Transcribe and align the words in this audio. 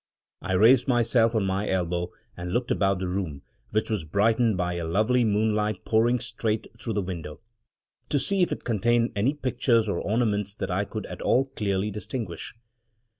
I 0.41 0.53
raised 0.53 0.87
myself 0.87 1.35
on 1.35 1.45
my 1.45 1.69
elbow, 1.69 2.09
and 2.35 2.51
looked 2.51 2.71
about 2.71 2.97
the 2.97 3.07
room— 3.07 3.43
which 3.69 3.87
was 3.87 4.03
brightened 4.03 4.57
by 4.57 4.73
a 4.73 4.83
lovely 4.83 5.23
moonlight 5.23 5.85
pouring 5.85 6.17
straight 6.17 6.65
through 6.79 6.93
the 6.93 7.03
window— 7.03 7.39
to 8.09 8.17
see 8.17 8.41
if 8.41 8.51
it 8.51 8.63
contained 8.63 9.11
any 9.15 9.35
pictures 9.35 9.87
or 9.87 9.99
ornaments 10.01 10.55
that 10.55 10.71
I 10.71 10.85
could 10.85 11.05
at 11.05 11.21
all 11.21 11.45
clearly 11.45 11.91
distinguish. 11.91 12.55